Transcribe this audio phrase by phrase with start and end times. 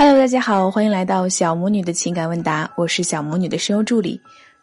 [0.00, 4.20] Hello，大家好，欢迎来到小魔女的情感问答，我是小魔女的声优助理。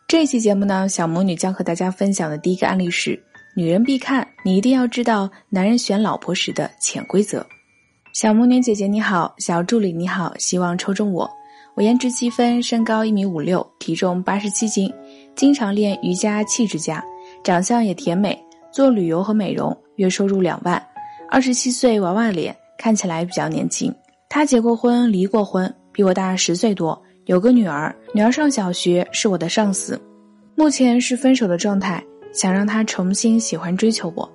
[0.08, 3.22] 这期节目呢，小魔女将和大家分享的第一个案例是：
[3.54, 7.46] 女人必看，你一定要知道男人选老婆时的潜规则。
[8.14, 11.30] 小魔女姐姐你好，小助理你好，希望抽中我。
[11.76, 14.90] 我颜值七分，身高一米五六，体重八十七斤，
[15.36, 17.04] 经常练瑜伽，气质佳，
[17.44, 18.42] 长相也甜美，
[18.72, 20.82] 做旅游和美容，月收入两万，
[21.30, 23.94] 二十七岁，娃娃脸，看起来比较年轻。
[24.36, 29.98] 他结过婚，离过婚，比我大十岁多，有个女儿，女儿上小学，是我的上司。
[30.56, 34.30] 目前是分手的状态，想让他重新喜欢追求我。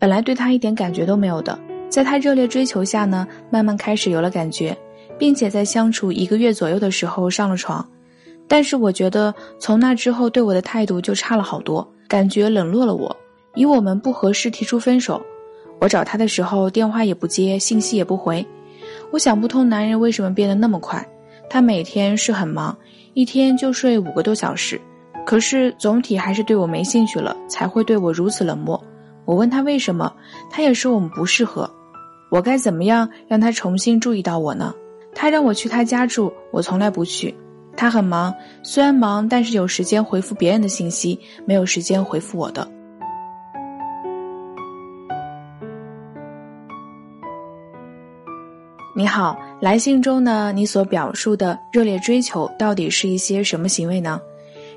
[0.00, 1.56] 本来对他一点感觉都没有的，
[1.88, 4.76] 在他热烈追求下呢，慢慢开始有了感觉，
[5.16, 7.88] 并且在相处一个月左右的时候上了床。
[8.48, 13.16] 但是我觉得从那之后对我的态度就差了好多，感觉冷落了我，
[13.54, 15.22] 以我们不合适提出分手。
[15.78, 18.44] 我找他的时候电话也不接，信息也不回。
[19.10, 21.06] 我想不通，男人为什么变得那么快？
[21.48, 22.76] 他每天是很忙，
[23.12, 24.80] 一天就睡五个多小时，
[25.26, 28.80] 可是总体还是对我没兴趣了，才会对我如此冷漠。
[29.24, 30.12] 我问他为什么，
[30.50, 31.68] 他也说我们不适合。
[32.30, 34.72] 我该怎么样让他重新注意到我呢？
[35.12, 37.34] 他让我去他家住，我从来不去。
[37.76, 42.66] 他很忙，虽然忙，但是有时间回复别人的信息，没有时间回复我的。
[49.00, 54.20] 你好，来信中呢，你所表述的热烈追求到底是一些什么行为呢？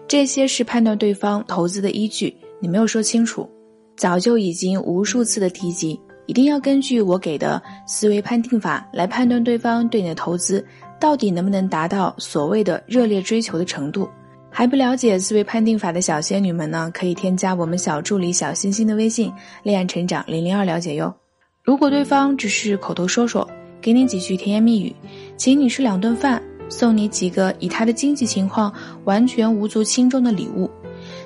[0.07, 3.49] 这些是判断对方投资的依据，你没有说清楚。
[3.97, 10.65] 早就已经无数次的提及，一定要根据我给的思维判定法来判断对方对你的投资
[11.01, 14.07] 到底能不能达到所谓的热烈追求的程度。
[14.49, 19.29] 还不了解思维判定法的小仙女们呢，可以添加我们小助理小星星的微信
[19.63, 21.13] “恋爱成长零零二”了解哟。
[21.61, 23.45] 如果对方只是口头说说。
[23.83, 24.95] 给你几句甜言蜜语，
[25.35, 30.71] 请你吃两顿饭，送你几个以他的经济情况完全无足轻重的礼物，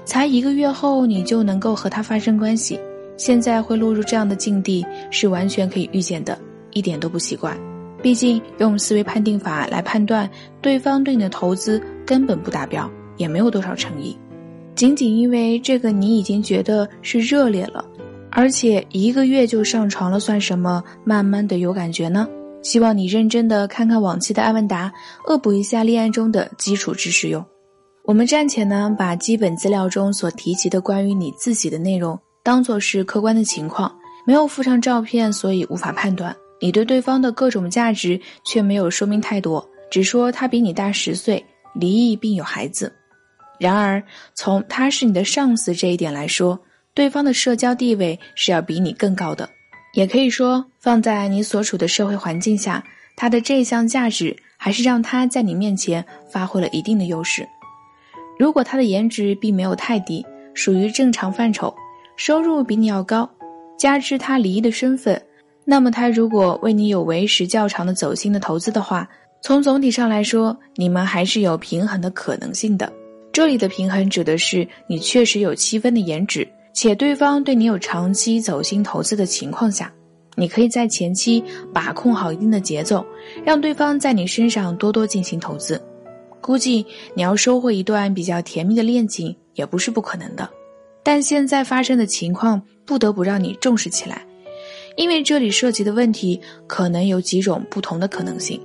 [0.03, 2.79] 才一个月后你就能够和他发生关系。
[3.15, 6.35] 现在会落入这样的境地是完全可以预见的，
[6.73, 7.55] 一点都不奇怪。
[8.01, 10.27] 毕竟用思维判定法来判断
[10.61, 14.17] 对方对你的投资根本不达标，也没有多少诚意。
[14.75, 17.83] 仅仅因为这个你已经觉得是热烈了，
[18.31, 20.83] 而且一个月就上床了，算什么？
[21.03, 22.27] 慢慢的有感觉呢？
[22.67, 24.91] 希望你认真的看看往期的艾问答，
[25.25, 27.43] 恶补一下恋爱中的基础知识用。
[28.03, 33.95] 我们暂且呢把基本资料中所提及的关于你自己的内容当做是客观的情况，
[34.25, 41.41] 没有附上照片，所以无法判断你对对方的各种价值，却没有说明太多，只说他比你大十岁，
[41.73, 42.91] 离异并有孩子。
[43.57, 44.03] 然而
[44.35, 46.59] 从他是你的上司这一点来说，
[46.93, 49.49] 对方的社交地位是要比你更高的。
[49.97, 52.83] 也可以说，放在你所处的社会环境下，
[53.15, 57.43] 他的这项价值还是让他在你面前发挥了一定的优势。
[58.37, 61.73] 如果他的颜值并没有太低，属于正常范畴，
[62.15, 63.27] 收入比你要高，
[63.75, 65.19] 加之他离异的身份，
[65.65, 69.09] 那么他如果为你有为时较长的走心的投资的话，
[69.41, 72.93] 从总体上来说，你们还是有平衡的可能性的。
[73.33, 76.47] 这里的平衡指的是你确实有七分的颜值。
[76.77, 79.91] 且对方对你有长期走心投资的情况下，
[80.35, 81.43] 你可以在前期
[81.73, 83.03] 把控好一定的节奏，
[83.43, 85.81] 让对方在你身上多多进行投资。
[86.39, 90.47] 估计你要收获一段比较甜蜜的恋情也不是不可能的。
[91.01, 94.23] 但现在发生的情况不得不让你重视起来，
[94.95, 98.61] 因为这里涉及的问题可能有几种不同的可能性。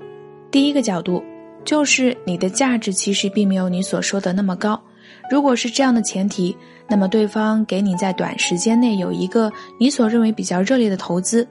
[0.50, 1.24] 第一个角度
[1.64, 4.78] 就是你的价值其实并没有你所说的那么高。
[5.30, 6.56] 如果是这样的前提，
[6.88, 11.46] 那么对方给你在短时间内有一个你所认为比较热烈的投资，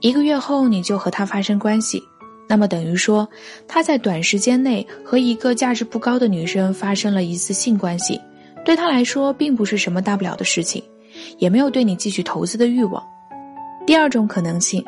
[0.00, 2.00] 一个月后你就和他发生关系，
[2.48, 3.28] 那么等于说
[3.66, 8.20] 他在短时间内和一个价值不高的女生发生了一次性关系，
[8.64, 10.82] 对他来说并不是什么大不了的事情，
[11.38, 13.02] 也没有对你继续投资的欲望。
[13.86, 14.84] 第二种可能性，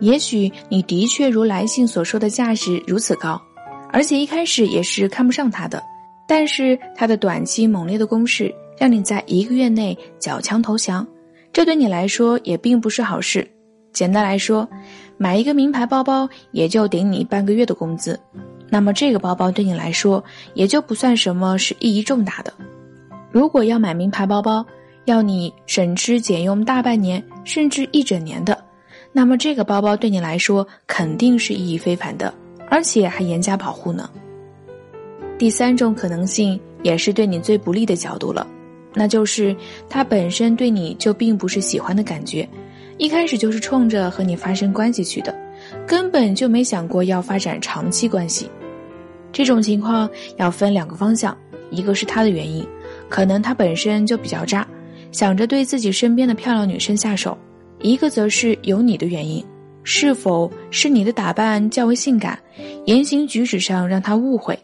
[0.00, 3.40] 也许你的确如来信所说的价值如此高，
[3.92, 5.82] 而且一开始也是看不上他的。
[6.34, 11.06] 但是它的短期猛烈的攻势，让你在一个月内缴枪投降，
[11.52, 13.46] 这对你来说也并不是好事。
[13.92, 14.66] 简单来说，
[15.18, 18.18] 买一个名牌包包也就顶你半个月的工资，
[18.70, 20.24] 那么这个包包对你来说
[20.54, 22.54] 也就不算什么是意义重大的。
[23.30, 24.64] 如果要买名牌包包，
[25.04, 28.58] 要你省吃俭用大半年甚至一整年的，
[29.12, 32.32] 那么这个包包对你来说肯定是意义非凡的，
[32.70, 34.08] 而且还严加保护呢。
[35.38, 38.46] 第三种可能性也是对你最不利的角度了，
[38.94, 39.54] 那就是
[39.88, 42.48] 他本身对你就并不是喜欢的感觉，
[42.96, 45.34] 一开始就是冲着和你发生关系去的，
[45.86, 48.48] 根本就没想过要发展长期关系。
[49.32, 51.36] 这种情况要分两个方向，
[51.70, 52.64] 一个是他的原因，
[53.08, 54.66] 可能他本身就比较渣，
[55.10, 57.36] 想着对自己身边的漂亮女生下手；
[57.80, 59.44] 一个则是有你的原因，
[59.82, 62.38] 是否是你的打扮较为性感，
[62.84, 64.56] 言行举止上让他误会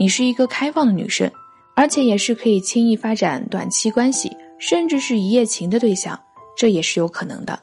[0.00, 1.30] 你是一个开放的女生，
[1.76, 6.18] 而且也是可以轻易发展短期关系，甚至是一夜情的对象，
[6.56, 7.60] 这也是有可能的。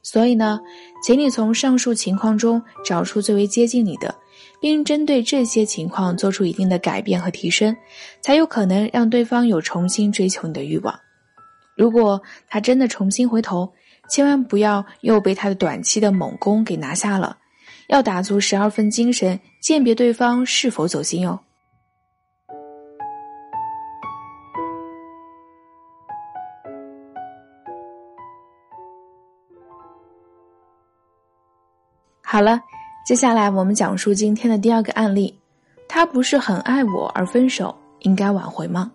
[0.00, 0.60] 所以呢，
[1.02, 4.14] 请你从上述情况中找出最为接近你的，
[4.60, 7.76] 并针对这些情况做出一定的改变和提升，
[8.20, 10.96] 才有可能让对方有重新追求你的欲望。
[11.76, 13.68] 如果他真的重新回头，
[14.08, 17.36] 千万不要又被他的短期的猛攻给拿下了，
[17.88, 21.40] 要打足十二分精神鉴别对方是否走心哦。
[32.28, 32.60] 好了，
[33.06, 35.32] 接下来我们讲述今天的第二个案例。
[35.88, 38.90] 他不是很爱我而分手，应该挽回吗？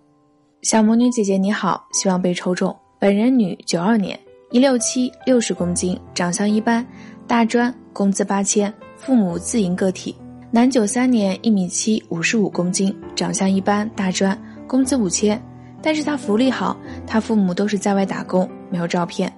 [0.63, 2.75] 小魔女姐姐你好，希望被抽中。
[2.99, 4.19] 本人女，九二年，
[4.49, 6.85] 一六七，六十公斤，长相一般，
[7.25, 10.13] 大专，工资八千，父母自营个体。
[10.51, 14.37] 男，九三年，一米七，五十五公斤，长相一般，大专，
[14.67, 15.41] 工资五千。
[15.81, 16.75] 但是他福利好，
[17.07, 19.31] 他父母都是在外打工，没有照片。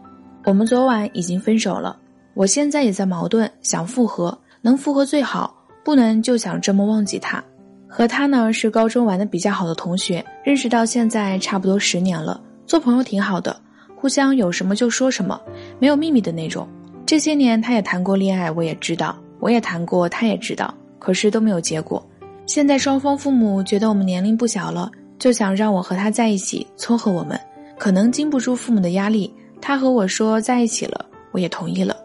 [0.46, 1.96] 我们昨晚已经分手了。
[2.34, 7.44] 我现在也在矛盾，想复合，能复合最好，不能就想这么忘记他。
[7.88, 13.56] 和他呢是高中玩的比较好的同学，认识到现在差不多十年了，做朋友挺好的，
[13.96, 15.40] 互相有什么就说什么，
[15.78, 16.68] 没有秘密的那种。
[17.06, 22.04] 这些年他也谈过恋爱，我也知道，我也谈过，他也知道，可是都没有结果。
[22.48, 24.90] 现在双方父母觉得我们年龄不小了，
[25.20, 27.40] 就想让我和他在一起，撮合我们。
[27.78, 29.32] 可能经不住父母的压力，
[29.62, 31.96] 他和我说在一起了，我也同意了。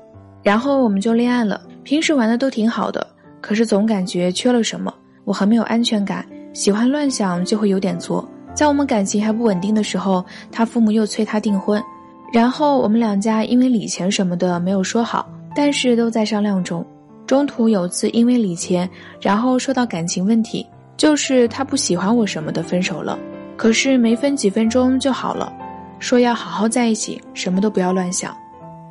[0.43, 3.07] 然后我们就恋爱了，平时玩的都挺好的，
[3.41, 4.93] 可是总感觉缺了什么，
[5.25, 8.27] 我很没有安全感，喜欢乱想就会有点作。
[8.55, 11.83] 在我们感情还不稳定的时候，他父母又催他订婚，
[12.33, 16.85] 然后我们两家因为礼钱什么的没有说好，但是都在商量中。
[17.27, 18.89] 中途有次因为礼钱，
[19.21, 23.19] 然后说到感情问题，就是他不喜欢我什么的分手了，
[23.57, 25.53] 可是没分几分钟就好了，
[25.99, 28.35] 说要好好在一起，什么都不要乱想。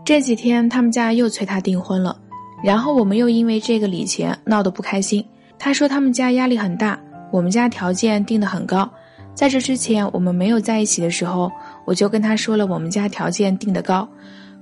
[0.07, 2.17] 这几天他们家又催他订婚了，
[2.63, 5.21] 然后我们又因为这个礼钱闹得不开心。
[5.59, 6.97] 他说他们家压力很大，
[7.29, 8.89] 我们家条件定得很高。
[9.35, 11.51] 在这之前我们没有在一起的时候，
[11.83, 14.07] 我就跟他说了我们家条件定得高，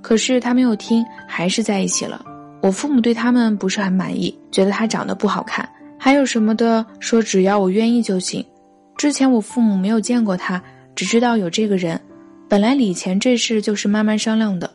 [0.02, 2.26] 可是他没有听，还是在一起了。
[2.64, 5.70] 我父母对他们不是很满意，觉得他长得不好看，
[6.00, 8.44] 还有什么的，说只要我愿意就行。
[8.98, 10.60] 之前我父母没有见过他，
[10.96, 12.02] 只知道有这个人。
[12.50, 14.68] 本来礼钱这事就是慢慢商量的。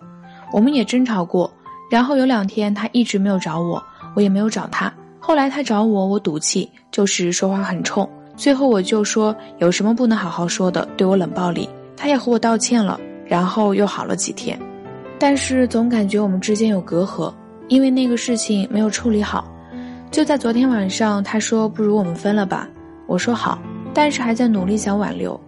[0.52, 1.50] 我们也争吵过，
[1.91, 3.82] 然后有两天他一直没有找我，
[4.14, 4.93] 我也没有找他。
[5.19, 8.08] 后来他找我，我赌气，就是说话很冲。
[8.37, 11.69] 最后我就说有什么不能好好说的，对我冷暴力。
[11.97, 14.58] 他也和我道歉了，然后又好了几天。
[15.19, 17.32] 但是总感觉我们之间有隔阂，
[17.69, 19.44] 因为那个事情没有处理好。
[20.11, 22.67] 就在昨天晚上，他说不如我们分了吧。
[23.06, 23.61] 我说好，
[23.93, 25.38] 但是还在努力想挽留。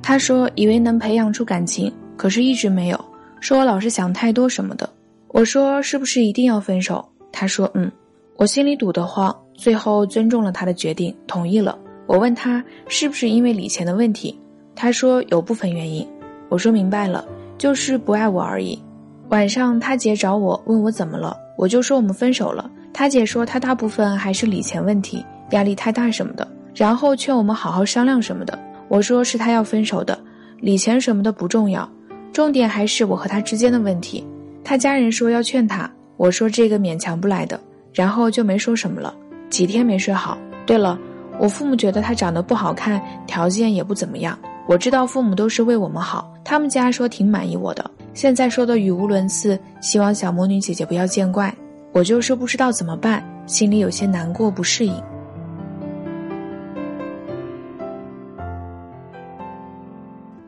[0.00, 3.04] 他说以为能培养出感情，可是一直没有。
[3.40, 4.88] 说我老是想太多什么的，
[5.28, 7.06] 我说是不是一定要分手？
[7.30, 7.90] 他说嗯，
[8.36, 11.78] 我心里堵得慌，最后尊重了他的决定，同意了。
[12.06, 14.38] 我问他是不是因为礼钱的问题，
[14.74, 16.06] 他说有部分原因。
[16.48, 17.24] 我说明白了，
[17.58, 18.80] 就是不爱我而已。
[19.28, 22.70] 晚上他姐找我问我怎么了，我就说我们分手了。
[22.92, 28.58] 他姐说他大部分还是礼钱问题，压力太大什么的，然后劝我们好好商量什么的。
[28.88, 30.18] 我说是他要分手的，
[30.60, 31.88] 礼钱什么的不重要。
[32.36, 34.22] 重点还是我和他之间的问题，
[34.62, 37.58] 他家人说要劝他，我说这个勉强不来的，
[37.94, 39.14] 然后就没说什么了。
[39.48, 40.36] 几天没睡好。
[40.66, 40.98] 对了，
[41.38, 44.38] 我父母觉得他长得不好看，条件也不怎么样。
[44.68, 47.90] 我知道父母都是为我们好，他们家说挺满意我的。
[48.12, 51.50] 现在说的语无伦次，希望小魔女姐姐不要见怪。
[51.92, 55.02] 我就是不知道怎么办，心里有些难过，不适应。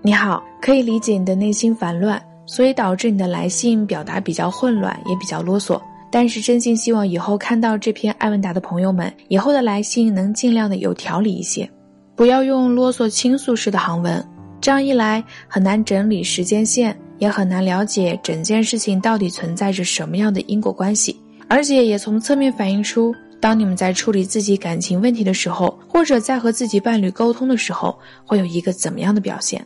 [0.08, 5.78] 你好，可以理解你的内心烦乱，所以导致你的来信表达比较混乱，也比较啰嗦。
[6.10, 11.68] 但是真心希望以后看到这篇艾文达的朋友们，以后的来信能尽量的有条理一些，
[12.16, 14.26] 不要用啰嗦倾诉式的行文。
[14.62, 21.14] 这样一来，很难整理时间线，也很难了解整件事情到底存在着什么样的因果关系，
[21.48, 29.62] 而且也从侧面反映出，当你们在处理自己感情问题的时候，或者在和自己伴侣沟通的时候，会有一个怎么样的表现。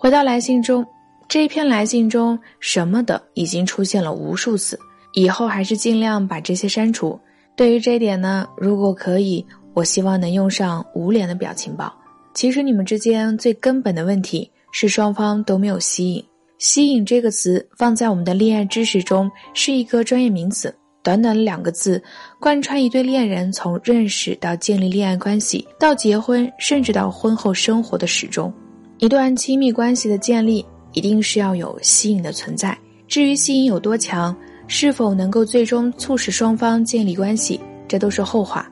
[0.00, 0.86] 回到来信中，
[1.26, 4.78] 这一篇来信中什么的已经出现了无数次，
[5.12, 7.18] 以后还是尽量把这些删除。
[7.56, 11.92] 对于这一点呢，如果可以，我希望能用上无脸的表情包。
[12.32, 16.24] 其实你们之间最根本的问题是双方都没有吸引。
[16.58, 22.00] 吸引这个词放在我们的恋爱知识中是一个专业名词，短短的两个字，
[22.38, 28.54] 贯穿一对恋人从认识到建立恋爱关系，到结婚，甚至到婚后生活的始终。
[29.00, 32.76] 一段亲密关系的建立，一定是要有吸引的存在。
[33.06, 34.36] 至于吸引有多强，
[34.66, 38.68] 是否能够最终促使双方建立关系，这都是后话。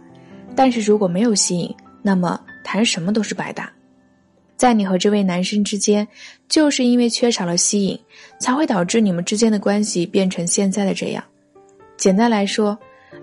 [0.56, 3.73] 但是如果没有吸引，那么谈什么都是白搭。
[4.56, 6.06] 在你和这位男生之间，
[6.49, 7.97] 就是因为缺少了吸引，
[8.40, 11.23] 才会导致你们之间的关系变成现在的这样。
[11.97, 12.76] 简单来说，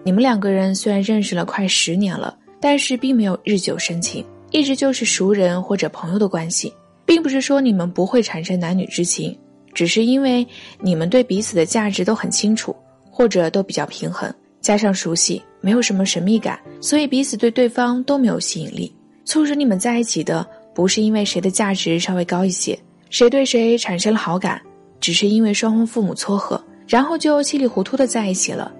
[0.05, 6.73] 你们两个人虽然认识了快十年了，但是并没有日久生情，一直就是熟人或者朋友的关系。
[7.05, 9.37] 并不是说你们不会产生男女之情，
[9.73, 10.45] 只是因为
[10.79, 12.75] 你们对彼此的价值都很清楚，
[13.09, 18.93] 或者都比较平衡，加上熟悉，没有什么神秘感，所以彼此对对方都没有吸引力。
[19.25, 22.77] 促使你们在一起的，不是因为谁的价值稍微高一些，
[23.09, 24.61] 谁对谁产生了好感，
[24.99, 28.71] 只是因为双方父母撮合，然后就稀里糊涂的在一起了。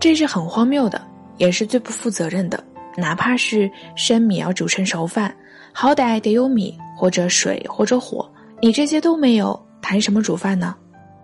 [0.00, 1.00] 这是很荒谬的，
[1.38, 2.62] 也是最不负责任的。
[2.96, 5.34] 哪怕是生米要煮成熟饭，
[5.72, 6.76] 好歹得有米。
[6.98, 8.28] 或者水或者火，
[8.60, 10.74] 你这些都没有，谈什么煮饭呢？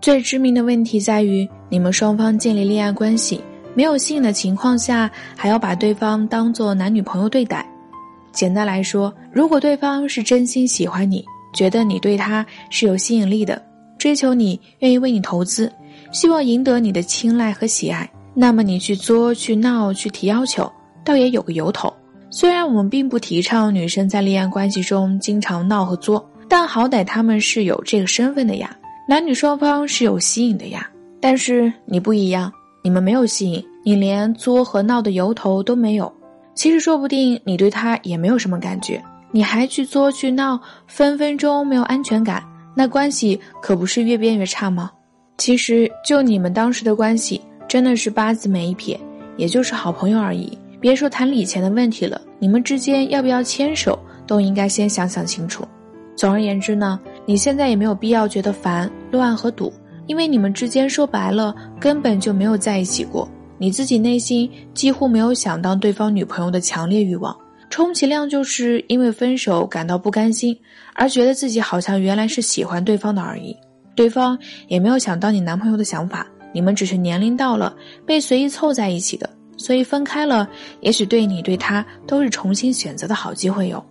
[0.01, 3.41] 最致命的问题在于，你们双方建立恋爱关系
[3.75, 7.67] 没有吸引的情况下，还要把对方当做男女朋友对待。
[8.31, 13.61] 简单来说，如果对方是真心喜欢你，觉得你对他是有吸引力的，
[13.99, 15.73] 追求你，愿意为你投资，
[16.13, 20.71] 希望赢得你的青睐和喜爱，那么你去作、去闹、去提要求，
[21.05, 21.93] 倒也有个由头。
[22.37, 28.77] 虽然我们并不提倡女生在恋爱关系中经常闹和作，但好歹他们是有这个身份的呀，
[29.09, 30.91] 男女双方是有吸引的呀。
[31.21, 36.13] 但是你不一样，你们没有吸引，你连作和闹的由头都没有。
[36.57, 39.01] 其实说不定你对他也没有什么感觉，
[39.31, 42.43] 你还去作去闹，分分钟没有安全感，
[42.75, 44.91] 那关系可不是越变越差吗？
[45.39, 48.99] 其实就你们当时的关系，真的是八字没一撇，
[49.37, 50.59] 也就是好朋友而已。
[50.85, 55.67] 别说谈礼钱的问题了，你们之间要不要牵手，都应该先想想清楚。
[56.15, 59.73] 总而言之呢，你现在也没有必要觉得烦、乱和堵，
[60.07, 63.27] 因为你们之间说白了根本就没有在一起过。
[63.57, 67.35] 你自己内心几乎没有想当对方女朋友的强烈欲望，
[67.71, 70.55] 充其量就是因为分手感到不甘心，
[70.93, 73.57] 而觉得自己好像原来是喜欢对方的而已。
[73.95, 74.39] 对方
[74.69, 77.75] 也没有想当你男朋友的想法，你们只是年龄到了
[78.05, 79.31] 被随意凑在一起的。
[79.57, 80.49] 所以分开了，
[80.81, 83.85] 也许对你对他都是重新选择的好机会哟。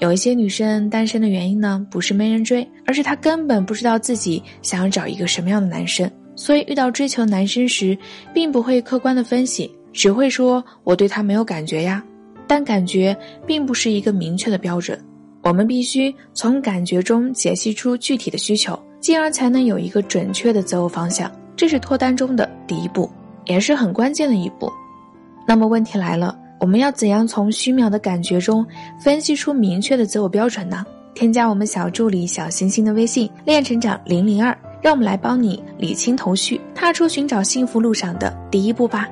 [0.00, 6.10] 有一些女生单身的原因呢，不是没人追，而是她根本不知道自己想要找一个什么样的男生。
[6.34, 7.96] 所以遇到追求男生时，
[8.34, 12.02] 并不会客观的分析，只会说我对他没有感觉呀。
[12.46, 15.00] 但感觉并不是一个明确的标准，
[15.42, 21.30] 我们必须从感觉中解析出具体的需求，进而才能有一个准确的择偶方向。
[21.56, 23.08] 这是脱单中的第一步，
[23.46, 24.70] 也是很关键的一步。
[25.46, 28.66] 那么问题来了，我们要怎样从虚渺的感觉中
[28.98, 30.84] 分析出明确的择偶标准呢？
[31.14, 39.08] 添加我们小助理小星星的微信“恋成长零零二”，让我们来帮你理清头绪，踏出寻找幸福路上的第一步吧。